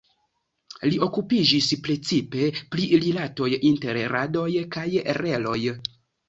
Li 0.85 0.95
okupiĝis 1.07 1.67
precipe 1.87 2.47
pri 2.77 2.87
rilatoj 3.05 3.51
inter 3.73 4.01
radoj 4.15 4.49
kaj 4.79 4.87
reloj. 5.21 5.61